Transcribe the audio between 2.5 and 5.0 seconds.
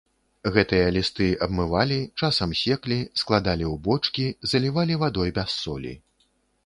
секлі, складалі ў бочкі, залівалі